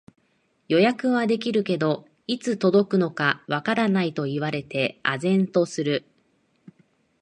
[0.67, 6.05] 予約はできるけど、いつ届くのかわからないと言われて呆然とする